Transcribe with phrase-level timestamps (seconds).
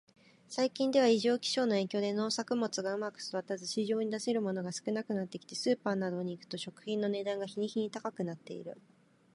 [0.47, 8.81] 最近では、異常気象の影響で農作物がうまく育たず、市場に出せるものが少なくなってきて、スーパーなどに行くと食品の値段が日に日に高くなっている。